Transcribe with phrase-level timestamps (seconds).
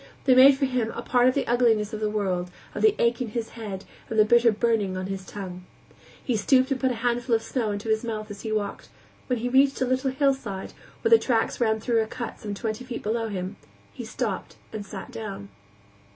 [0.23, 3.21] They made for him a part of the ugliness of the world, of the ache
[3.21, 5.63] in his head, and the bitter burning on his tongue.
[6.23, 8.89] He stooped and put a handful of snow into his mouth as he walked,
[9.27, 9.53] but that, too, seemed hot.
[9.53, 12.83] When he reached a little hillside, where the tracks ran through a cut some twenty
[12.83, 13.57] feet below him,
[13.93, 15.49] he stopped and sat down.